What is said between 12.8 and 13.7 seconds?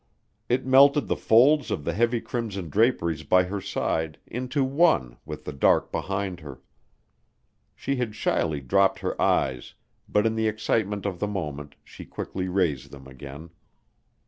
them again.